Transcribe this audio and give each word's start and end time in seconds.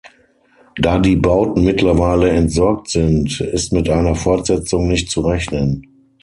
Da 0.77 0.97
die 0.97 1.15
Bauten 1.15 1.63
mittlerweile 1.63 2.31
entsorgt 2.31 2.89
sind, 2.89 3.39
ist 3.39 3.71
mit 3.71 3.87
einer 3.87 4.15
Fortsetzung 4.15 4.87
nicht 4.87 5.11
zu 5.11 5.21
rechnen. 5.21 5.85